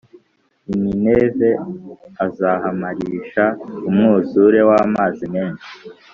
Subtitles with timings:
[0.73, 1.49] I Nineve
[2.25, 3.43] azahamarisha
[3.87, 5.69] umwuzure w’amazi menshi